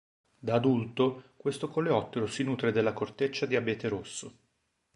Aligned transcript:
Da 0.39 0.55
adulto, 0.55 1.33
questo 1.37 1.69
coleottero 1.69 2.25
si 2.25 2.41
nutre 2.41 2.71
della 2.71 2.91
corteccia 2.91 3.45
di 3.45 3.55
abete 3.55 3.87
rosso. 3.87 4.33